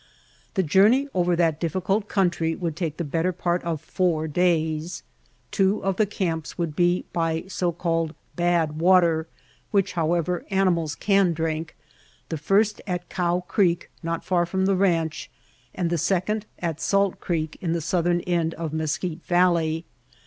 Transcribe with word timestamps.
The 0.55 0.63
journey 0.63 1.09
over 1.13 1.35
that 1.35 1.59
difficult 1.59 2.07
country 2.07 2.55
would 2.55 2.75
take 2.75 2.97
the 2.97 3.03
better 3.03 3.31
part 3.31 3.61
of 3.63 3.79
four 3.81 4.27
days. 4.27 5.03
Two 5.51 5.77
of 5.83 5.97
the 5.97 6.07
camps 6.07 6.57
would 6.57 6.75
be 6.75 7.05
by 7.13 7.43
so 7.47 7.71
called 7.71 8.15
"bad 8.35 8.79
White 8.79 9.03
Heart 9.03 9.03
of 9.03 9.07
Mojave 9.07 9.13
water," 9.13 9.27
which, 9.69 9.93
however, 9.93 10.45
animals 10.49 10.95
can 10.95 11.33
drink— 11.33 11.75
the 12.29 12.37
first 12.39 12.81
at 12.87 13.09
Cow 13.09 13.41
Creek 13.47 13.91
not 14.01 14.25
far 14.25 14.47
from 14.47 14.65
the 14.65 14.75
ranch, 14.75 15.29
and 15.75 15.91
the 15.91 15.99
second 15.99 16.47
at 16.57 16.81
Salt 16.81 17.19
Creek 17.19 17.59
in 17.61 17.73
the 17.73 17.79
southern 17.79 18.21
end 18.21 18.55
of 18.55 18.73
Mesquite 18.73 19.23
Valley. 19.27 19.85